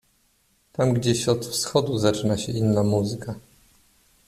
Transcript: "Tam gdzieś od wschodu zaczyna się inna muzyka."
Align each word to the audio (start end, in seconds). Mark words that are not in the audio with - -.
"Tam 0.73 0.93
gdzieś 0.93 1.29
od 1.29 1.45
wschodu 1.45 1.97
zaczyna 1.97 2.37
się 2.37 2.51
inna 2.51 2.83
muzyka." 2.83 3.35